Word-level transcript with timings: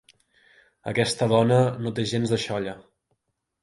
Aquesta 0.93 1.29
dona 1.33 1.61
no 1.85 1.95
té 2.01 2.09
gens 2.15 2.37
de 2.37 2.43
xolla. 2.49 2.79